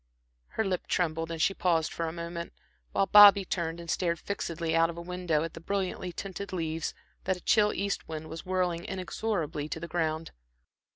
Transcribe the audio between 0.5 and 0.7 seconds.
Her